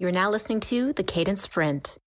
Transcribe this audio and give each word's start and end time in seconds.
You're 0.00 0.12
now 0.12 0.30
listening 0.30 0.60
to 0.60 0.94
the 0.94 1.02
Cadence 1.02 1.42
Sprint. 1.42 1.98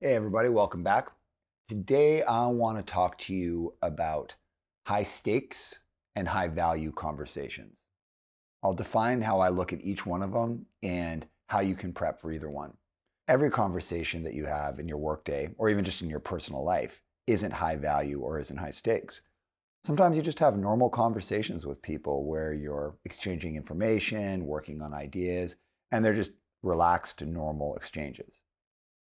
Hey, 0.00 0.14
everybody, 0.14 0.48
welcome 0.50 0.84
back. 0.84 1.08
Today, 1.68 2.22
I 2.22 2.46
want 2.46 2.78
to 2.78 2.84
talk 2.84 3.18
to 3.18 3.34
you 3.34 3.74
about 3.82 4.36
high 4.84 5.02
stakes 5.02 5.80
and 6.14 6.28
high 6.28 6.46
value 6.46 6.92
conversations. 6.92 7.85
I'll 8.62 8.74
define 8.74 9.22
how 9.22 9.40
I 9.40 9.48
look 9.48 9.72
at 9.72 9.84
each 9.84 10.06
one 10.06 10.22
of 10.22 10.32
them 10.32 10.66
and 10.82 11.26
how 11.48 11.60
you 11.60 11.74
can 11.74 11.92
prep 11.92 12.20
for 12.20 12.32
either 12.32 12.50
one. 12.50 12.74
Every 13.28 13.50
conversation 13.50 14.22
that 14.24 14.34
you 14.34 14.46
have 14.46 14.78
in 14.78 14.88
your 14.88 14.98
workday, 14.98 15.50
or 15.58 15.68
even 15.68 15.84
just 15.84 16.02
in 16.02 16.10
your 16.10 16.20
personal 16.20 16.64
life, 16.64 17.02
isn't 17.26 17.54
high 17.54 17.76
value 17.76 18.20
or 18.20 18.38
isn't 18.38 18.58
high 18.58 18.70
stakes. 18.70 19.20
Sometimes 19.84 20.16
you 20.16 20.22
just 20.22 20.40
have 20.40 20.56
normal 20.56 20.90
conversations 20.90 21.64
with 21.64 21.82
people 21.82 22.24
where 22.24 22.52
you're 22.52 22.96
exchanging 23.04 23.56
information, 23.56 24.46
working 24.46 24.82
on 24.82 24.92
ideas, 24.92 25.56
and 25.90 26.04
they're 26.04 26.14
just 26.14 26.32
relaxed, 26.62 27.22
normal 27.22 27.76
exchanges. 27.76 28.42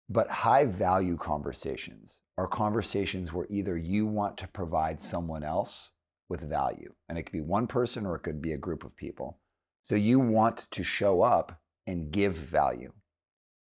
But 0.09 0.29
high 0.29 0.65
value 0.65 1.17
conversations 1.17 2.15
are 2.37 2.47
conversations 2.47 3.31
where 3.31 3.47
either 3.49 3.77
you 3.77 4.05
want 4.05 4.37
to 4.39 4.47
provide 4.47 5.01
someone 5.01 5.43
else 5.43 5.91
with 6.31 6.49
value, 6.49 6.93
and 7.09 7.17
it 7.17 7.23
could 7.23 7.33
be 7.33 7.41
one 7.41 7.67
person 7.67 8.05
or 8.05 8.15
it 8.15 8.23
could 8.23 8.41
be 8.41 8.53
a 8.53 8.57
group 8.57 8.85
of 8.85 8.95
people. 8.95 9.37
So 9.83 9.95
you 9.95 10.17
want 10.17 10.67
to 10.71 10.81
show 10.81 11.21
up 11.21 11.59
and 11.85 12.09
give 12.09 12.35
value. 12.35 12.93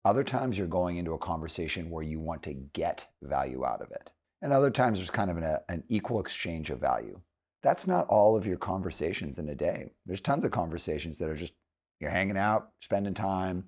Other 0.05 0.23
times 0.23 0.57
you're 0.57 0.69
going 0.69 0.97
into 0.97 1.13
a 1.13 1.19
conversation 1.19 1.91
where 1.91 2.05
you 2.05 2.21
want 2.21 2.45
to 2.45 2.55
get 2.55 3.09
value 3.21 3.65
out 3.65 3.83
of 3.83 3.91
it. 3.91 4.13
And 4.41 4.53
other 4.53 4.71
times 4.71 4.99
there's 4.99 5.11
kind 5.11 5.29
of 5.29 5.39
an, 5.39 5.59
an 5.69 5.83
equal 5.89 6.21
exchange 6.21 6.71
of 6.71 6.79
value. 6.79 7.21
That's 7.65 7.89
not 7.89 8.07
all 8.07 8.37
of 8.37 8.47
your 8.47 8.59
conversations 8.59 9.39
in 9.39 9.49
a 9.49 9.57
day. 9.57 9.91
There's 10.07 10.21
tons 10.21 10.45
of 10.45 10.53
conversations 10.53 11.19
that 11.19 11.29
are 11.29 11.37
just 11.37 11.55
you're 11.99 12.11
hanging 12.11 12.39
out, 12.39 12.71
spending 12.81 13.15
time, 13.15 13.65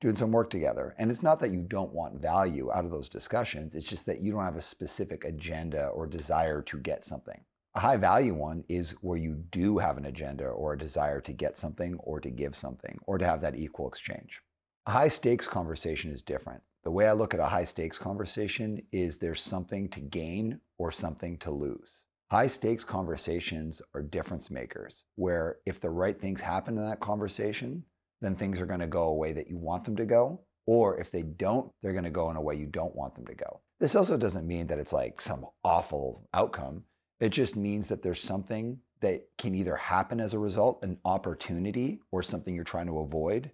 doing 0.00 0.14
some 0.14 0.30
work 0.30 0.50
together. 0.50 0.94
And 0.98 1.10
it's 1.10 1.22
not 1.22 1.40
that 1.40 1.50
you 1.50 1.62
don't 1.62 1.92
want 1.92 2.22
value 2.22 2.70
out 2.72 2.84
of 2.84 2.92
those 2.92 3.08
discussions, 3.08 3.74
it's 3.74 3.88
just 3.88 4.06
that 4.06 4.20
you 4.20 4.30
don't 4.30 4.44
have 4.44 4.56
a 4.56 4.62
specific 4.62 5.24
agenda 5.24 5.88
or 5.88 6.06
desire 6.06 6.62
to 6.62 6.78
get 6.78 7.04
something. 7.04 7.40
A 7.76 7.80
high 7.80 7.98
value 7.98 8.32
one 8.32 8.64
is 8.70 8.92
where 9.02 9.18
you 9.18 9.34
do 9.50 9.76
have 9.76 9.98
an 9.98 10.06
agenda 10.06 10.46
or 10.46 10.72
a 10.72 10.78
desire 10.78 11.20
to 11.20 11.32
get 11.34 11.58
something 11.58 11.96
or 11.98 12.20
to 12.20 12.30
give 12.30 12.56
something 12.56 12.98
or 13.06 13.18
to 13.18 13.26
have 13.26 13.42
that 13.42 13.54
equal 13.54 13.86
exchange. 13.86 14.40
A 14.86 14.92
high 14.92 15.08
stakes 15.08 15.46
conversation 15.46 16.10
is 16.10 16.22
different. 16.22 16.62
The 16.84 16.90
way 16.90 17.06
I 17.06 17.12
look 17.12 17.34
at 17.34 17.40
a 17.40 17.48
high 17.48 17.64
stakes 17.64 17.98
conversation 17.98 18.80
is 18.92 19.18
there's 19.18 19.42
something 19.42 19.90
to 19.90 20.00
gain 20.00 20.60
or 20.78 20.90
something 20.90 21.36
to 21.40 21.50
lose. 21.50 22.04
High 22.30 22.46
stakes 22.46 22.82
conversations 22.82 23.82
are 23.94 24.00
difference 24.00 24.50
makers, 24.50 25.04
where 25.16 25.58
if 25.66 25.78
the 25.78 25.90
right 25.90 26.18
things 26.18 26.40
happen 26.40 26.78
in 26.78 26.88
that 26.88 27.00
conversation, 27.00 27.84
then 28.22 28.34
things 28.36 28.58
are 28.58 28.66
going 28.66 28.80
to 28.80 28.86
go 28.86 29.02
a 29.02 29.14
way 29.14 29.34
that 29.34 29.50
you 29.50 29.58
want 29.58 29.84
them 29.84 29.96
to 29.96 30.06
go. 30.06 30.40
Or 30.64 30.98
if 30.98 31.10
they 31.10 31.24
don't, 31.24 31.70
they're 31.82 31.92
going 31.92 32.04
to 32.04 32.10
go 32.10 32.30
in 32.30 32.36
a 32.36 32.42
way 32.42 32.56
you 32.56 32.66
don't 32.66 32.96
want 32.96 33.16
them 33.16 33.26
to 33.26 33.34
go. 33.34 33.60
This 33.80 33.94
also 33.94 34.16
doesn't 34.16 34.46
mean 34.46 34.68
that 34.68 34.78
it's 34.78 34.94
like 34.94 35.20
some 35.20 35.44
awful 35.62 36.26
outcome. 36.32 36.84
It 37.20 37.30
just 37.30 37.56
means 37.56 37.88
that 37.88 38.02
there's 38.02 38.20
something 38.20 38.80
that 39.00 39.28
can 39.38 39.54
either 39.54 39.76
happen 39.76 40.20
as 40.20 40.34
a 40.34 40.38
result, 40.38 40.82
an 40.82 40.98
opportunity, 41.04 42.00
or 42.10 42.22
something 42.22 42.54
you're 42.54 42.64
trying 42.64 42.86
to 42.86 42.98
avoid, 42.98 43.50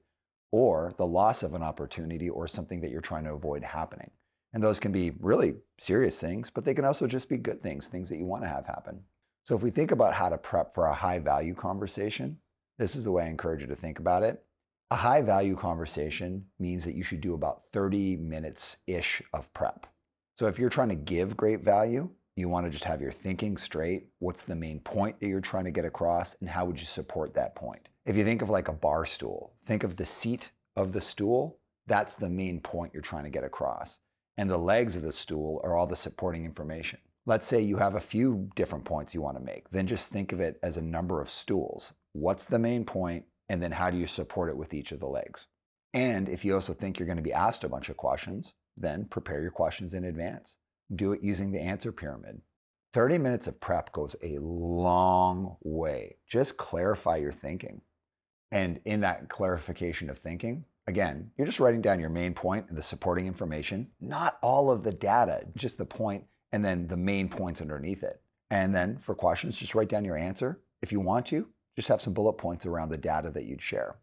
or 0.50 0.94
the 0.96 1.06
loss 1.06 1.42
of 1.42 1.54
an 1.54 1.62
opportunity 1.62 2.28
or 2.28 2.46
something 2.46 2.80
that 2.80 2.90
you're 2.90 3.00
trying 3.00 3.24
to 3.24 3.32
avoid 3.32 3.62
happening. 3.62 4.10
And 4.52 4.62
those 4.62 4.78
can 4.78 4.92
be 4.92 5.12
really 5.18 5.54
serious 5.80 6.18
things, 6.18 6.50
but 6.50 6.64
they 6.64 6.74
can 6.74 6.84
also 6.84 7.06
just 7.06 7.28
be 7.28 7.38
good 7.38 7.62
things, 7.62 7.86
things 7.86 8.08
that 8.08 8.18
you 8.18 8.26
want 8.26 8.42
to 8.42 8.48
have 8.48 8.66
happen. 8.66 9.04
So 9.44 9.56
if 9.56 9.62
we 9.62 9.70
think 9.70 9.90
about 9.90 10.14
how 10.14 10.28
to 10.28 10.38
prep 10.38 10.74
for 10.74 10.86
a 10.86 10.94
high 10.94 11.18
value 11.18 11.54
conversation, 11.54 12.38
this 12.78 12.94
is 12.94 13.04
the 13.04 13.12
way 13.12 13.24
I 13.24 13.28
encourage 13.28 13.62
you 13.62 13.66
to 13.68 13.74
think 13.74 13.98
about 13.98 14.22
it. 14.22 14.44
A 14.90 14.96
high 14.96 15.22
value 15.22 15.56
conversation 15.56 16.46
means 16.58 16.84
that 16.84 16.94
you 16.94 17.02
should 17.02 17.22
do 17.22 17.32
about 17.32 17.62
30 17.72 18.18
minutes 18.18 18.76
ish 18.86 19.22
of 19.32 19.52
prep. 19.54 19.86
So 20.38 20.46
if 20.48 20.58
you're 20.58 20.68
trying 20.68 20.90
to 20.90 20.94
give 20.94 21.36
great 21.36 21.60
value, 21.60 22.10
you 22.42 22.48
want 22.48 22.66
to 22.66 22.70
just 22.70 22.84
have 22.84 23.00
your 23.00 23.12
thinking 23.12 23.56
straight. 23.56 24.08
What's 24.18 24.42
the 24.42 24.56
main 24.56 24.80
point 24.80 25.20
that 25.20 25.28
you're 25.28 25.40
trying 25.40 25.64
to 25.64 25.70
get 25.70 25.84
across, 25.84 26.36
and 26.40 26.50
how 26.50 26.66
would 26.66 26.80
you 26.80 26.86
support 26.86 27.34
that 27.34 27.54
point? 27.54 27.88
If 28.04 28.16
you 28.16 28.24
think 28.24 28.42
of 28.42 28.50
like 28.50 28.66
a 28.66 28.72
bar 28.72 29.06
stool, 29.06 29.54
think 29.64 29.84
of 29.84 29.96
the 29.96 30.04
seat 30.04 30.50
of 30.76 30.92
the 30.92 31.00
stool. 31.00 31.58
That's 31.86 32.14
the 32.14 32.28
main 32.28 32.60
point 32.60 32.92
you're 32.92 33.02
trying 33.02 33.24
to 33.24 33.30
get 33.30 33.44
across. 33.44 34.00
And 34.36 34.50
the 34.50 34.58
legs 34.58 34.96
of 34.96 35.02
the 35.02 35.12
stool 35.12 35.60
are 35.62 35.76
all 35.76 35.86
the 35.86 35.94
supporting 35.94 36.44
information. 36.44 36.98
Let's 37.26 37.46
say 37.46 37.62
you 37.62 37.76
have 37.76 37.94
a 37.94 38.00
few 38.00 38.50
different 38.56 38.84
points 38.84 39.14
you 39.14 39.22
want 39.22 39.36
to 39.36 39.44
make. 39.44 39.70
Then 39.70 39.86
just 39.86 40.08
think 40.08 40.32
of 40.32 40.40
it 40.40 40.58
as 40.62 40.76
a 40.76 40.82
number 40.82 41.20
of 41.20 41.30
stools. 41.30 41.92
What's 42.12 42.46
the 42.46 42.58
main 42.58 42.84
point? 42.84 43.24
And 43.48 43.62
then 43.62 43.72
how 43.72 43.90
do 43.90 43.96
you 43.96 44.08
support 44.08 44.48
it 44.48 44.56
with 44.56 44.74
each 44.74 44.90
of 44.90 44.98
the 44.98 45.06
legs? 45.06 45.46
And 45.94 46.28
if 46.28 46.44
you 46.44 46.54
also 46.54 46.72
think 46.72 46.98
you're 46.98 47.06
going 47.06 47.16
to 47.16 47.22
be 47.22 47.32
asked 47.32 47.62
a 47.62 47.68
bunch 47.68 47.88
of 47.88 47.96
questions, 47.96 48.54
then 48.76 49.04
prepare 49.04 49.42
your 49.42 49.50
questions 49.50 49.94
in 49.94 50.04
advance. 50.04 50.56
Do 50.94 51.12
it 51.12 51.22
using 51.22 51.52
the 51.52 51.60
answer 51.60 51.92
pyramid. 51.92 52.42
30 52.92 53.18
minutes 53.18 53.46
of 53.46 53.60
prep 53.60 53.92
goes 53.92 54.14
a 54.22 54.38
long 54.38 55.56
way. 55.62 56.16
Just 56.28 56.56
clarify 56.56 57.16
your 57.16 57.32
thinking. 57.32 57.80
And 58.50 58.80
in 58.84 59.00
that 59.00 59.30
clarification 59.30 60.10
of 60.10 60.18
thinking, 60.18 60.66
again, 60.86 61.30
you're 61.36 61.46
just 61.46 61.60
writing 61.60 61.80
down 61.80 62.00
your 62.00 62.10
main 62.10 62.34
point 62.34 62.66
and 62.68 62.76
the 62.76 62.82
supporting 62.82 63.26
information, 63.26 63.88
not 64.00 64.38
all 64.42 64.70
of 64.70 64.82
the 64.82 64.92
data, 64.92 65.46
just 65.56 65.78
the 65.78 65.86
point 65.86 66.24
and 66.52 66.62
then 66.62 66.88
the 66.88 66.96
main 66.96 67.30
points 67.30 67.62
underneath 67.62 68.02
it. 68.02 68.20
And 68.50 68.74
then 68.74 68.98
for 68.98 69.14
questions, 69.14 69.56
just 69.56 69.74
write 69.74 69.88
down 69.88 70.04
your 70.04 70.18
answer. 70.18 70.60
If 70.82 70.92
you 70.92 71.00
want 71.00 71.24
to, 71.26 71.48
just 71.74 71.88
have 71.88 72.02
some 72.02 72.12
bullet 72.12 72.34
points 72.34 72.66
around 72.66 72.90
the 72.90 72.98
data 72.98 73.30
that 73.30 73.44
you'd 73.44 73.62
share. 73.62 73.96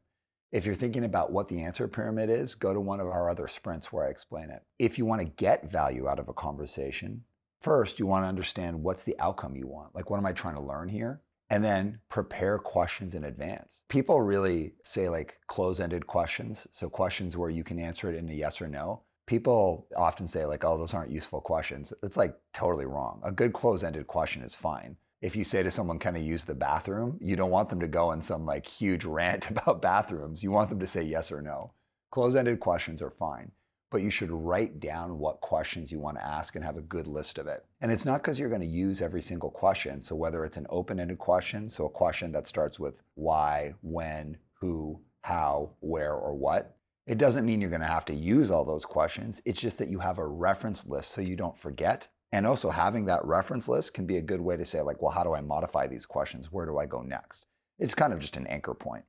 If 0.51 0.65
you're 0.65 0.75
thinking 0.75 1.03
about 1.03 1.31
what 1.31 1.47
the 1.47 1.61
answer 1.61 1.87
pyramid 1.87 2.29
is, 2.31 2.55
go 2.55 2.73
to 2.73 2.79
one 2.79 2.99
of 2.99 3.07
our 3.07 3.29
other 3.29 3.47
sprints 3.47 3.93
where 3.93 4.07
I 4.07 4.09
explain 4.09 4.49
it. 4.49 4.63
If 4.79 4.97
you 4.97 5.05
want 5.05 5.21
to 5.21 5.25
get 5.25 5.69
value 5.69 6.07
out 6.07 6.17
of 6.17 6.27
a 6.27 6.33
conversation, 6.33 7.23
first 7.61 7.99
you 7.99 8.07
want 8.07 8.23
to 8.23 8.29
understand 8.29 8.81
what's 8.81 9.03
the 9.03 9.19
outcome 9.19 9.55
you 9.55 9.67
want. 9.67 9.93
Like, 9.93 10.09
what 10.09 10.17
am 10.17 10.25
I 10.25 10.33
trying 10.33 10.55
to 10.55 10.61
learn 10.61 10.89
here? 10.89 11.21
And 11.51 11.63
then 11.63 11.99
prepare 12.09 12.57
questions 12.57 13.13
in 13.13 13.23
advance. 13.23 13.83
People 13.89 14.21
really 14.21 14.73
say 14.83 15.07
like 15.07 15.37
close 15.45 15.79
ended 15.79 16.07
questions. 16.07 16.65
So, 16.71 16.89
questions 16.89 17.37
where 17.37 17.49
you 17.49 17.63
can 17.63 17.77
answer 17.77 18.11
it 18.11 18.17
in 18.17 18.29
a 18.29 18.33
yes 18.33 18.59
or 18.59 18.67
no. 18.67 19.01
People 19.27 19.87
often 19.95 20.27
say, 20.27 20.45
like, 20.45 20.63
oh, 20.63 20.79
those 20.79 20.95
aren't 20.95 21.11
useful 21.11 21.41
questions. 21.41 21.93
It's 22.01 22.17
like 22.17 22.35
totally 22.51 22.87
wrong. 22.87 23.21
A 23.23 23.31
good 23.31 23.53
close 23.53 23.83
ended 23.83 24.07
question 24.07 24.41
is 24.41 24.55
fine 24.55 24.97
if 25.21 25.35
you 25.35 25.43
say 25.43 25.63
to 25.63 25.71
someone, 25.71 25.99
kind 25.99 26.15
of 26.15 26.23
use 26.23 26.45
the 26.45 26.55
bathroom, 26.55 27.17
you 27.21 27.35
don't 27.35 27.51
want 27.51 27.69
them 27.69 27.81
to 27.81 27.87
go 27.87 28.11
in 28.11 28.21
some 28.21 28.45
like 28.45 28.65
huge 28.65 29.05
rant 29.05 29.49
about 29.49 29.81
bathrooms. 29.81 30.43
You 30.43 30.51
want 30.51 30.69
them 30.69 30.79
to 30.79 30.87
say 30.87 31.03
yes 31.03 31.31
or 31.31 31.41
no. 31.41 31.73
Close 32.11 32.35
ended 32.35 32.59
questions 32.59 33.01
are 33.01 33.11
fine, 33.11 33.51
but 33.91 34.01
you 34.01 34.09
should 34.09 34.31
write 34.31 34.79
down 34.79 35.19
what 35.19 35.41
questions 35.41 35.91
you 35.91 35.99
want 35.99 36.17
to 36.17 36.25
ask 36.25 36.55
and 36.55 36.65
have 36.65 36.77
a 36.77 36.81
good 36.81 37.05
list 37.05 37.37
of 37.37 37.47
it. 37.47 37.65
And 37.81 37.91
it's 37.91 38.05
not 38.05 38.21
because 38.21 38.39
you're 38.39 38.49
going 38.49 38.61
to 38.61 38.67
use 38.67 39.01
every 39.01 39.21
single 39.21 39.51
question. 39.51 40.01
So, 40.01 40.15
whether 40.15 40.43
it's 40.43 40.57
an 40.57 40.67
open 40.69 40.99
ended 40.99 41.19
question, 41.19 41.69
so 41.69 41.85
a 41.85 41.89
question 41.89 42.31
that 42.31 42.47
starts 42.47 42.79
with 42.79 42.99
why, 43.13 43.75
when, 43.81 44.37
who, 44.53 45.01
how, 45.21 45.73
where, 45.81 46.13
or 46.13 46.33
what, 46.33 46.75
it 47.05 47.17
doesn't 47.17 47.45
mean 47.45 47.61
you're 47.61 47.69
going 47.69 47.81
to 47.81 47.87
have 47.87 48.05
to 48.05 48.15
use 48.15 48.49
all 48.49 48.65
those 48.65 48.85
questions. 48.85 49.41
It's 49.45 49.61
just 49.61 49.77
that 49.79 49.89
you 49.89 49.99
have 49.99 50.17
a 50.17 50.27
reference 50.27 50.87
list 50.87 51.11
so 51.11 51.21
you 51.21 51.35
don't 51.35 51.57
forget 51.57 52.07
and 52.31 52.45
also 52.45 52.69
having 52.69 53.05
that 53.05 53.25
reference 53.25 53.67
list 53.67 53.93
can 53.93 54.05
be 54.05 54.17
a 54.17 54.21
good 54.21 54.41
way 54.41 54.55
to 54.55 54.65
say 54.65 54.81
like, 54.81 55.01
well, 55.01 55.11
how 55.11 55.23
do 55.23 55.33
I 55.33 55.41
modify 55.41 55.87
these 55.87 56.05
questions? 56.05 56.51
Where 56.51 56.65
do 56.65 56.77
I 56.77 56.85
go 56.85 57.01
next? 57.01 57.45
It's 57.79 57.95
kind 57.95 58.13
of 58.13 58.19
just 58.19 58.37
an 58.37 58.47
anchor 58.47 58.73
point. 58.73 59.05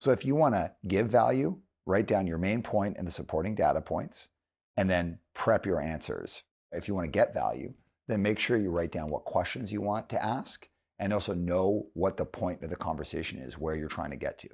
So 0.00 0.10
if 0.10 0.24
you 0.24 0.34
want 0.34 0.54
to 0.54 0.72
give 0.86 1.08
value, 1.08 1.58
write 1.84 2.06
down 2.06 2.26
your 2.26 2.38
main 2.38 2.62
point 2.62 2.96
and 2.98 3.06
the 3.06 3.12
supporting 3.12 3.54
data 3.54 3.80
points, 3.80 4.28
and 4.76 4.88
then 4.88 5.18
prep 5.34 5.66
your 5.66 5.80
answers. 5.80 6.42
If 6.72 6.88
you 6.88 6.94
want 6.94 7.06
to 7.06 7.10
get 7.10 7.34
value, 7.34 7.74
then 8.08 8.22
make 8.22 8.38
sure 8.38 8.56
you 8.56 8.70
write 8.70 8.92
down 8.92 9.10
what 9.10 9.24
questions 9.24 9.72
you 9.72 9.80
want 9.80 10.08
to 10.10 10.24
ask 10.24 10.68
and 10.98 11.12
also 11.12 11.34
know 11.34 11.88
what 11.94 12.16
the 12.16 12.24
point 12.24 12.62
of 12.62 12.70
the 12.70 12.76
conversation 12.76 13.38
is, 13.38 13.58
where 13.58 13.74
you're 13.74 13.88
trying 13.88 14.10
to 14.10 14.16
get 14.16 14.38
to. 14.40 14.48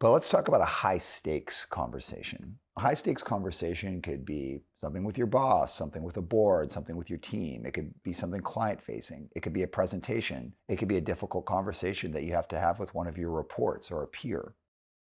But 0.00 0.10
let's 0.10 0.28
talk 0.28 0.48
about 0.48 0.60
a 0.60 0.66
high 0.66 0.98
stakes 0.98 1.64
conversation. 1.64 2.58
A 2.76 2.80
high 2.80 2.94
stakes 2.94 3.22
conversation 3.22 4.02
could 4.02 4.24
be 4.24 4.62
something 4.80 5.04
with 5.04 5.16
your 5.16 5.28
boss, 5.28 5.74
something 5.74 6.02
with 6.02 6.16
a 6.16 6.22
board, 6.22 6.72
something 6.72 6.96
with 6.96 7.08
your 7.08 7.20
team. 7.20 7.64
It 7.64 7.72
could 7.72 7.94
be 8.02 8.12
something 8.12 8.40
client 8.40 8.82
facing. 8.82 9.28
It 9.36 9.40
could 9.40 9.52
be 9.52 9.62
a 9.62 9.68
presentation. 9.68 10.54
It 10.68 10.76
could 10.76 10.88
be 10.88 10.96
a 10.96 11.00
difficult 11.00 11.46
conversation 11.46 12.10
that 12.12 12.24
you 12.24 12.32
have 12.32 12.48
to 12.48 12.58
have 12.58 12.80
with 12.80 12.94
one 12.94 13.06
of 13.06 13.16
your 13.16 13.30
reports 13.30 13.90
or 13.90 14.02
a 14.02 14.08
peer. 14.08 14.54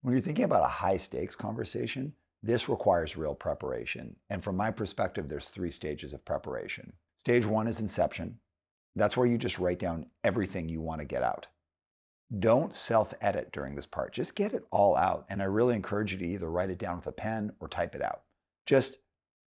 When 0.02 0.14
you're 0.14 0.22
thinking 0.22 0.46
about 0.46 0.64
a 0.64 0.70
high 0.70 0.98
stakes 0.98 1.36
conversation, 1.36 2.14
this 2.42 2.70
requires 2.70 3.18
real 3.18 3.36
preparation. 3.36 4.16
And 4.30 4.42
from 4.42 4.56
my 4.56 4.72
perspective, 4.72 5.28
there's 5.28 5.50
three 5.50 5.72
stages 5.72 6.14
of 6.14 6.24
preparation. 6.24 6.94
Stage 7.18 7.46
one 7.46 7.68
is 7.68 7.82
inception. 7.82 8.40
That's 8.96 9.18
where 9.18 9.28
you 9.28 9.38
just 9.38 9.60
write 9.60 9.80
down 9.80 10.08
everything 10.24 10.70
you 10.70 10.80
want 10.80 11.02
to 11.02 11.06
get 11.06 11.24
out. 11.24 11.48
Don't 12.40 12.74
self 12.74 13.14
edit 13.22 13.52
during 13.52 13.76
this 13.76 13.86
part. 13.86 14.14
Just 14.14 14.36
get 14.36 14.54
it 14.54 14.66
all 14.70 14.98
out. 14.98 15.26
And 15.30 15.42
I 15.42 15.46
really 15.46 15.76
encourage 15.76 16.12
you 16.12 16.20
to 16.20 16.26
either 16.26 16.50
write 16.50 16.70
it 16.70 16.78
down 16.78 16.98
with 16.98 17.08
a 17.08 17.12
pen 17.12 17.54
or 17.60 17.68
type 17.68 17.96
it 17.96 18.02
out. 18.02 18.22
Just 18.66 18.98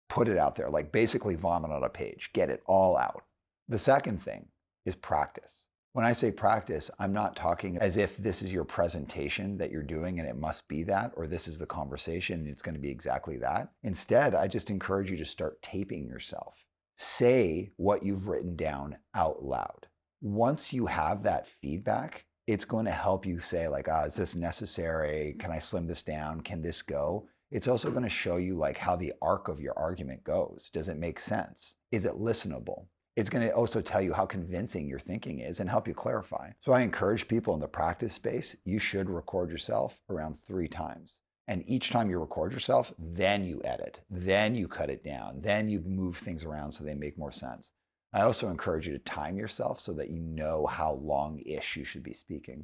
put 0.10 0.28
it 0.28 0.38
out 0.38 0.56
there, 0.56 0.70
like 0.70 0.92
basically 0.92 1.36
vomit 1.36 1.72
on 1.72 1.84
a 1.84 1.90
page. 1.90 2.32
Get 2.34 2.50
it 2.50 2.62
all 2.66 2.98
out. 2.98 3.24
The 3.68 3.80
second 3.80 4.22
thing 4.22 4.48
is 4.86 4.96
practice. 4.96 5.64
When 5.94 6.06
I 6.06 6.12
say 6.12 6.30
practice, 6.30 6.92
I'm 7.00 7.14
not 7.14 7.38
talking 7.38 7.78
as 7.78 7.96
if 7.96 8.18
this 8.18 8.42
is 8.42 8.52
your 8.52 8.66
presentation 8.66 9.58
that 9.60 9.72
you're 9.72 9.82
doing 9.82 10.20
and 10.20 10.28
it 10.28 10.36
must 10.36 10.68
be 10.68 10.84
that, 10.84 11.14
or 11.16 11.26
this 11.26 11.48
is 11.48 11.58
the 11.58 11.66
conversation 11.66 12.42
and 12.42 12.50
it's 12.50 12.62
going 12.62 12.76
to 12.76 12.82
be 12.82 12.92
exactly 12.92 13.38
that. 13.38 13.72
Instead, 13.82 14.36
I 14.36 14.48
just 14.48 14.70
encourage 14.70 15.10
you 15.10 15.16
to 15.16 15.26
start 15.26 15.62
taping 15.62 16.06
yourself. 16.06 16.68
Say 16.98 17.72
what 17.78 18.04
you've 18.04 18.28
written 18.28 18.58
down 18.58 18.98
out 19.16 19.46
loud. 19.46 19.88
Once 20.22 20.74
you 20.74 20.88
have 20.88 21.24
that 21.24 21.48
feedback, 21.48 22.26
it's 22.48 22.66
going 22.66 22.86
to 22.86 22.92
help 22.92 23.26
you 23.26 23.40
say, 23.40 23.68
like, 23.68 23.88
ah, 23.90 24.04
is 24.04 24.16
this 24.16 24.36
necessary? 24.36 25.36
Can 25.40 25.52
I 25.52 25.60
slim 25.60 25.88
this 25.88 26.04
down? 26.04 26.42
Can 26.42 26.62
this 26.62 26.82
go? 26.82 27.28
It's 27.52 27.68
also 27.68 27.92
going 27.92 28.04
to 28.04 28.10
show 28.10 28.38
you 28.38 28.56
like 28.56 28.78
how 28.78 28.96
the 28.96 29.14
arc 29.22 29.48
of 29.48 29.60
your 29.60 29.78
argument 29.78 30.24
goes. 30.24 30.70
Does 30.74 30.88
it 30.88 30.98
make 30.98 31.20
sense? 31.20 31.76
Is 31.92 32.06
it 32.06 32.20
listenable? 32.20 32.86
It's 33.16 33.30
going 33.30 33.48
to 33.48 33.54
also 33.54 33.82
tell 33.82 34.02
you 34.02 34.14
how 34.14 34.26
convincing 34.26 34.88
your 34.88 35.00
thinking 35.00 35.40
is 35.40 35.60
and 35.60 35.70
help 35.70 35.88
you 35.88 35.94
clarify. 35.94 36.52
So 36.60 36.74
I 36.74 36.82
encourage 36.82 37.30
people 37.30 37.54
in 37.54 37.62
the 37.62 37.68
practice 37.68 38.14
space, 38.14 38.58
you 38.66 38.78
should 38.78 39.10
record 39.10 39.50
yourself 39.50 40.02
around 40.10 40.38
three 40.46 40.68
times. 40.68 41.22
And 41.48 41.64
each 41.68 41.92
time 41.92 42.10
you 42.10 42.20
record 42.20 42.52
yourself, 42.52 42.94
then 42.98 43.46
you 43.46 43.62
edit, 43.64 44.02
then 44.10 44.56
you 44.56 44.68
cut 44.68 44.90
it 44.90 45.04
down, 45.04 45.42
then 45.42 45.70
you 45.70 45.80
move 45.80 46.18
things 46.18 46.44
around 46.44 46.74
so 46.74 46.84
they 46.84 46.96
make 46.96 47.18
more 47.18 47.32
sense. 47.32 47.72
I 48.16 48.22
also 48.22 48.50
encourage 48.50 48.88
you 48.88 48.94
to 48.94 49.00
time 49.00 49.38
yourself 49.38 49.82
so 49.82 49.92
that 49.96 50.10
you 50.10 50.22
know 50.22 50.68
how 50.68 50.94
long 50.94 51.42
ish 51.46 51.76
you 51.76 51.84
should 51.84 52.02
be 52.02 52.14
speaking. 52.14 52.64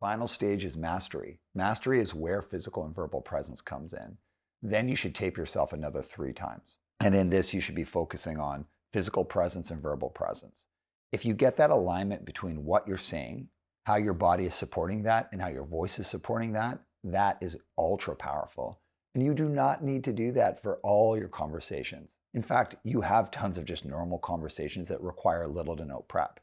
Final 0.00 0.26
stage 0.26 0.64
is 0.64 0.78
mastery. 0.78 1.40
Mastery 1.54 2.00
is 2.00 2.14
where 2.14 2.40
physical 2.40 2.86
and 2.86 2.94
verbal 2.94 3.20
presence 3.20 3.60
comes 3.60 3.92
in. 3.92 4.16
Then 4.62 4.88
you 4.88 4.96
should 4.96 5.14
tape 5.14 5.36
yourself 5.36 5.74
another 5.74 6.00
three 6.00 6.32
times. 6.32 6.78
And 7.00 7.14
in 7.14 7.28
this, 7.28 7.52
you 7.52 7.60
should 7.60 7.74
be 7.74 7.84
focusing 7.84 8.40
on 8.40 8.64
physical 8.94 9.26
presence 9.26 9.70
and 9.70 9.82
verbal 9.82 10.08
presence. 10.08 10.64
If 11.12 11.26
you 11.26 11.34
get 11.34 11.56
that 11.56 11.68
alignment 11.68 12.24
between 12.24 12.64
what 12.64 12.88
you're 12.88 12.96
saying, 12.96 13.48
how 13.84 13.96
your 13.96 14.14
body 14.14 14.46
is 14.46 14.54
supporting 14.54 15.02
that, 15.02 15.28
and 15.32 15.42
how 15.42 15.48
your 15.48 15.66
voice 15.66 15.98
is 15.98 16.06
supporting 16.06 16.54
that, 16.54 16.78
that 17.04 17.36
is 17.42 17.58
ultra 17.76 18.16
powerful. 18.16 18.80
And 19.14 19.22
you 19.22 19.34
do 19.34 19.50
not 19.50 19.84
need 19.84 20.02
to 20.04 20.14
do 20.14 20.32
that 20.32 20.62
for 20.62 20.78
all 20.78 21.18
your 21.18 21.28
conversations. 21.28 22.14
In 22.36 22.42
fact, 22.42 22.76
you 22.84 23.00
have 23.00 23.30
tons 23.30 23.56
of 23.56 23.64
just 23.64 23.86
normal 23.86 24.18
conversations 24.18 24.88
that 24.88 25.00
require 25.00 25.48
little 25.48 25.74
to 25.74 25.86
no 25.86 26.04
prep. 26.06 26.38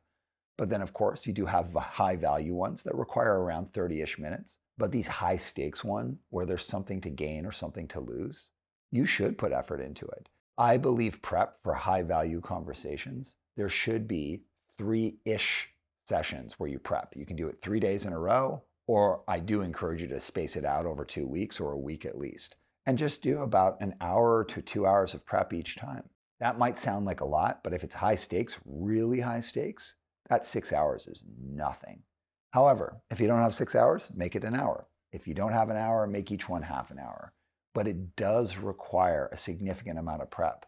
But 0.58 0.70
then, 0.70 0.82
of 0.82 0.92
course, 0.92 1.28
you 1.28 1.34
do 1.34 1.46
have 1.46 1.72
high 1.76 2.16
value 2.16 2.56
ones 2.56 2.82
that 2.82 2.96
require 2.96 3.40
around 3.40 3.74
30 3.74 4.02
ish 4.02 4.18
minutes. 4.18 4.58
But 4.76 4.92
these 4.92 5.06
high 5.06 5.38
stakes 5.38 5.84
one, 5.84 6.18
where 6.32 6.48
there's 6.48 6.66
something 6.66 7.00
to 7.02 7.12
gain 7.12 7.46
or 7.46 7.52
something 7.52 7.88
to 7.90 8.00
lose, 8.00 8.50
you 8.92 9.06
should 9.06 9.38
put 9.38 9.52
effort 9.52 9.82
into 9.82 10.08
it. 10.08 10.30
I 10.58 10.78
believe 10.78 11.22
prep 11.22 11.58
for 11.62 11.76
high 11.76 12.02
value 12.02 12.42
conversations, 12.42 13.36
there 13.56 13.70
should 13.70 14.08
be 14.08 14.46
three 14.80 15.18
ish 15.26 15.70
sessions 16.08 16.56
where 16.58 16.70
you 16.70 16.80
prep. 16.80 17.14
You 17.16 17.28
can 17.28 17.36
do 17.36 17.48
it 17.50 17.60
three 17.62 17.80
days 17.80 18.04
in 18.04 18.14
a 18.14 18.20
row, 18.20 18.64
or 18.88 19.22
I 19.28 19.38
do 19.38 19.62
encourage 19.62 20.02
you 20.02 20.08
to 20.08 20.20
space 20.20 20.56
it 20.56 20.66
out 20.66 20.88
over 20.88 21.06
two 21.06 21.28
weeks 21.28 21.60
or 21.60 21.72
a 21.72 21.78
week 21.78 22.04
at 22.04 22.18
least. 22.18 22.56
And 22.86 22.98
just 22.98 23.22
do 23.22 23.42
about 23.42 23.82
an 23.82 23.96
hour 24.02 24.44
to 24.46 24.62
two 24.62 24.86
hours 24.86 25.14
of 25.14 25.26
prep 25.26 25.54
each 25.54 25.78
time. 25.78 26.10
That 26.40 26.60
might 26.60 26.78
sound 26.78 27.06
like 27.06 27.22
a 27.22 27.26
lot, 27.26 27.62
but 27.64 27.74
if 27.74 27.84
it's 27.84 27.96
high 27.96 28.16
stakes, 28.16 28.58
really 28.66 29.22
high 29.22 29.40
stakes, 29.40 29.96
that 30.30 30.46
six 30.46 30.74
hours 30.74 31.08
is 31.08 31.24
nothing. 31.42 32.04
However, 32.52 33.02
if 33.10 33.20
you 33.20 33.28
don't 33.28 33.40
have 33.40 33.54
six 33.54 33.76
hours, 33.76 34.12
make 34.14 34.36
it 34.36 34.44
an 34.44 34.56
hour. 34.56 34.88
If 35.12 35.28
you 35.28 35.34
don't 35.34 35.54
have 35.54 35.70
an 35.70 35.78
hour, 35.78 36.06
make 36.06 36.32
each 36.32 36.50
one 36.50 36.64
half 36.64 36.92
an 36.92 37.00
hour. 37.00 37.34
But 37.74 37.88
it 37.88 38.16
does 38.16 38.58
require 38.58 39.30
a 39.32 39.38
significant 39.38 39.98
amount 39.98 40.22
of 40.22 40.30
prep. 40.30 40.66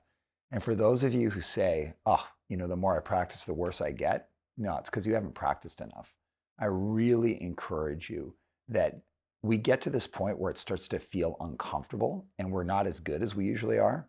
And 0.52 0.64
for 0.64 0.76
those 0.76 1.04
of 1.04 1.14
you 1.14 1.32
who 1.32 1.42
say, 1.42 1.96
oh, 2.06 2.26
you 2.48 2.58
know, 2.58 2.68
the 2.68 2.76
more 2.76 2.96
I 2.96 3.02
practice, 3.02 3.44
the 3.44 3.54
worse 3.54 3.82
I 3.82 3.92
get, 3.92 4.30
no, 4.58 4.78
it's 4.78 4.90
because 4.90 5.06
you 5.06 5.14
haven't 5.14 5.36
practiced 5.36 5.82
enough. 5.82 6.14
I 6.60 6.66
really 6.66 7.42
encourage 7.42 8.10
you 8.10 8.36
that 8.70 9.02
we 9.46 9.58
get 9.58 9.82
to 9.82 9.90
this 9.90 10.08
point 10.08 10.40
where 10.40 10.52
it 10.52 10.58
starts 10.58 10.88
to 10.88 11.00
feel 11.00 11.38
uncomfortable 11.40 12.26
and 12.40 12.52
we're 12.52 12.64
not 12.64 12.88
as 12.88 13.00
good 13.00 13.22
as 13.22 13.36
we 13.36 13.46
usually 13.46 13.78
are. 13.78 14.08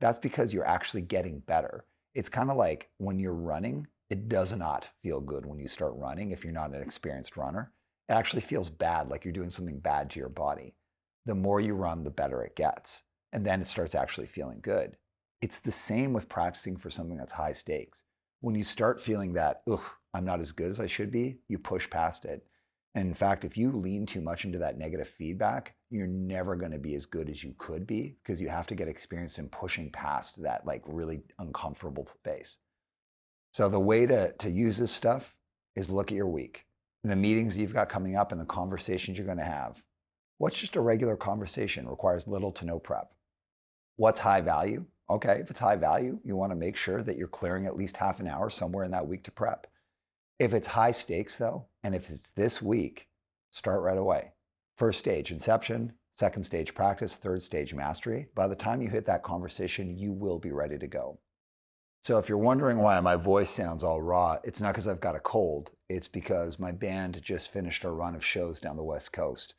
That's 0.00 0.18
because 0.18 0.52
you're 0.52 0.66
actually 0.66 1.02
getting 1.02 1.40
better. 1.40 1.86
It's 2.14 2.28
kind 2.28 2.50
of 2.50 2.56
like 2.56 2.90
when 2.98 3.18
you're 3.18 3.34
running, 3.34 3.88
it 4.10 4.28
does 4.28 4.52
not 4.52 4.86
feel 5.02 5.20
good 5.20 5.46
when 5.46 5.58
you 5.58 5.68
start 5.68 5.94
running 5.96 6.30
if 6.30 6.44
you're 6.44 6.52
not 6.52 6.74
an 6.74 6.82
experienced 6.82 7.36
runner. 7.36 7.72
It 8.08 8.12
actually 8.12 8.42
feels 8.42 8.70
bad, 8.70 9.08
like 9.08 9.24
you're 9.24 9.32
doing 9.32 9.50
something 9.50 9.80
bad 9.80 10.10
to 10.10 10.20
your 10.20 10.28
body. 10.28 10.74
The 11.24 11.34
more 11.34 11.60
you 11.60 11.74
run, 11.74 12.04
the 12.04 12.10
better 12.10 12.42
it 12.42 12.54
gets. 12.54 13.02
And 13.32 13.44
then 13.44 13.60
it 13.60 13.66
starts 13.66 13.94
actually 13.94 14.28
feeling 14.28 14.60
good. 14.62 14.96
It's 15.42 15.58
the 15.60 15.72
same 15.72 16.12
with 16.12 16.28
practicing 16.28 16.76
for 16.76 16.90
something 16.90 17.16
that's 17.16 17.32
high 17.32 17.52
stakes. 17.52 18.04
When 18.40 18.54
you 18.54 18.64
start 18.64 19.02
feeling 19.02 19.32
that, 19.32 19.62
ugh, 19.68 19.82
I'm 20.14 20.24
not 20.24 20.40
as 20.40 20.52
good 20.52 20.70
as 20.70 20.78
I 20.78 20.86
should 20.86 21.10
be, 21.10 21.38
you 21.48 21.58
push 21.58 21.90
past 21.90 22.24
it. 22.24 22.46
And 22.96 23.08
in 23.08 23.14
fact, 23.14 23.44
if 23.44 23.58
you 23.58 23.70
lean 23.72 24.06
too 24.06 24.22
much 24.22 24.46
into 24.46 24.58
that 24.58 24.78
negative 24.78 25.06
feedback, 25.06 25.74
you're 25.90 26.06
never 26.06 26.56
going 26.56 26.72
to 26.72 26.78
be 26.78 26.94
as 26.94 27.04
good 27.04 27.28
as 27.28 27.44
you 27.44 27.54
could 27.58 27.86
be 27.86 28.16
because 28.22 28.40
you 28.40 28.48
have 28.48 28.66
to 28.68 28.74
get 28.74 28.88
experienced 28.88 29.38
in 29.38 29.50
pushing 29.50 29.90
past 29.92 30.42
that 30.42 30.66
like 30.66 30.82
really 30.86 31.20
uncomfortable 31.38 32.08
space. 32.18 32.56
So 33.52 33.68
the 33.68 33.78
way 33.78 34.06
to, 34.06 34.32
to 34.38 34.50
use 34.50 34.78
this 34.78 34.92
stuff 34.92 35.36
is 35.76 35.90
look 35.90 36.10
at 36.10 36.16
your 36.16 36.26
week, 36.26 36.64
the 37.04 37.14
meetings 37.14 37.54
you've 37.58 37.74
got 37.74 37.90
coming 37.90 38.16
up 38.16 38.32
and 38.32 38.40
the 38.40 38.46
conversations 38.46 39.18
you're 39.18 39.26
going 39.26 39.36
to 39.36 39.44
have. 39.44 39.82
What's 40.38 40.58
just 40.58 40.76
a 40.76 40.80
regular 40.80 41.16
conversation 41.16 41.86
requires 41.86 42.26
little 42.26 42.52
to 42.52 42.64
no 42.64 42.78
prep. 42.78 43.12
What's 43.96 44.20
high 44.20 44.40
value? 44.40 44.86
Okay, 45.10 45.40
if 45.42 45.50
it's 45.50 45.60
high 45.60 45.76
value, 45.76 46.18
you 46.24 46.34
want 46.34 46.50
to 46.50 46.56
make 46.56 46.76
sure 46.76 47.02
that 47.02 47.18
you're 47.18 47.28
clearing 47.28 47.66
at 47.66 47.76
least 47.76 47.98
half 47.98 48.20
an 48.20 48.26
hour 48.26 48.48
somewhere 48.48 48.86
in 48.86 48.90
that 48.92 49.06
week 49.06 49.22
to 49.24 49.30
prep. 49.30 49.66
If 50.38 50.52
it's 50.52 50.68
high 50.68 50.90
stakes 50.90 51.36
though, 51.36 51.66
and 51.82 51.94
if 51.94 52.10
it's 52.10 52.28
this 52.30 52.60
week, 52.60 53.08
start 53.50 53.82
right 53.82 53.98
away. 53.98 54.32
First 54.76 54.98
stage, 54.98 55.30
inception. 55.30 55.94
Second 56.18 56.44
stage, 56.44 56.74
practice. 56.74 57.16
Third 57.16 57.42
stage, 57.42 57.74
mastery. 57.74 58.28
By 58.34 58.46
the 58.48 58.56
time 58.56 58.80
you 58.82 58.88
hit 58.88 59.06
that 59.06 59.22
conversation, 59.22 59.96
you 59.96 60.12
will 60.12 60.38
be 60.38 60.50
ready 60.50 60.78
to 60.78 60.86
go. 60.86 61.20
So 62.04 62.18
if 62.18 62.28
you're 62.28 62.38
wondering 62.38 62.78
why 62.78 63.00
my 63.00 63.16
voice 63.16 63.50
sounds 63.50 63.82
all 63.82 64.00
raw, 64.00 64.38
it's 64.44 64.60
not 64.60 64.72
because 64.72 64.86
I've 64.86 65.00
got 65.00 65.16
a 65.16 65.20
cold. 65.20 65.72
It's 65.88 66.08
because 66.08 66.58
my 66.58 66.72
band 66.72 67.20
just 67.22 67.52
finished 67.52 67.84
a 67.84 67.90
run 67.90 68.14
of 68.14 68.24
shows 68.24 68.60
down 68.60 68.76
the 68.76 68.84
West 68.84 69.12
Coast. 69.12 69.54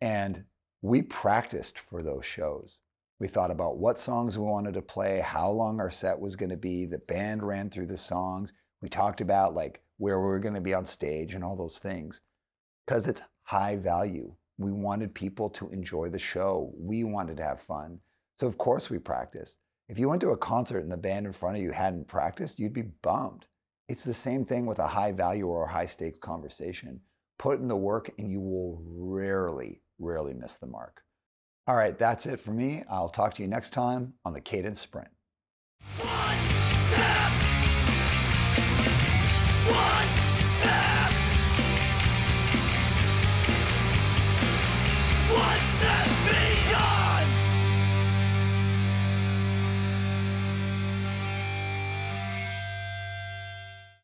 And 0.00 0.44
we 0.82 1.02
practiced 1.02 1.78
for 1.78 2.02
those 2.02 2.26
shows. 2.26 2.80
We 3.18 3.28
thought 3.28 3.50
about 3.50 3.78
what 3.78 3.98
songs 3.98 4.36
we 4.36 4.44
wanted 4.44 4.74
to 4.74 4.82
play, 4.82 5.20
how 5.20 5.50
long 5.50 5.80
our 5.80 5.90
set 5.90 6.20
was 6.20 6.36
going 6.36 6.50
to 6.50 6.56
be. 6.56 6.86
The 6.86 6.98
band 6.98 7.42
ran 7.42 7.70
through 7.70 7.86
the 7.86 7.96
songs. 7.96 8.52
We 8.82 8.88
talked 8.88 9.20
about 9.20 9.54
like 9.54 9.82
where 10.00 10.18
we 10.18 10.26
were 10.26 10.38
going 10.38 10.54
to 10.54 10.62
be 10.62 10.72
on 10.72 10.86
stage 10.86 11.34
and 11.34 11.44
all 11.44 11.54
those 11.54 11.78
things 11.78 12.22
because 12.86 13.06
it's 13.06 13.20
high 13.42 13.76
value. 13.76 14.32
We 14.56 14.72
wanted 14.72 15.14
people 15.14 15.50
to 15.50 15.68
enjoy 15.68 16.08
the 16.08 16.18
show. 16.18 16.72
We 16.74 17.04
wanted 17.04 17.36
to 17.36 17.42
have 17.42 17.60
fun. 17.60 18.00
So, 18.38 18.46
of 18.46 18.56
course, 18.56 18.88
we 18.88 18.98
practiced. 18.98 19.58
If 19.90 19.98
you 19.98 20.08
went 20.08 20.22
to 20.22 20.30
a 20.30 20.38
concert 20.38 20.78
and 20.78 20.90
the 20.90 20.96
band 20.96 21.26
in 21.26 21.34
front 21.34 21.58
of 21.58 21.62
you 21.62 21.70
hadn't 21.70 22.08
practiced, 22.08 22.58
you'd 22.58 22.72
be 22.72 22.88
bummed. 23.02 23.46
It's 23.88 24.02
the 24.02 24.14
same 24.14 24.46
thing 24.46 24.64
with 24.64 24.78
a 24.78 24.86
high 24.86 25.12
value 25.12 25.48
or 25.48 25.64
a 25.64 25.72
high 25.72 25.86
stakes 25.86 26.18
conversation. 26.18 27.00
Put 27.38 27.58
in 27.58 27.68
the 27.68 27.76
work 27.76 28.10
and 28.18 28.30
you 28.30 28.40
will 28.40 28.82
rarely, 28.86 29.82
rarely 29.98 30.32
miss 30.32 30.54
the 30.54 30.66
mark. 30.66 31.02
All 31.66 31.76
right, 31.76 31.98
that's 31.98 32.24
it 32.24 32.40
for 32.40 32.52
me. 32.52 32.84
I'll 32.88 33.10
talk 33.10 33.34
to 33.34 33.42
you 33.42 33.48
next 33.48 33.74
time 33.74 34.14
on 34.24 34.32
the 34.32 34.40
Cadence 34.40 34.80
Sprint. 34.80 35.10
One 35.98 36.38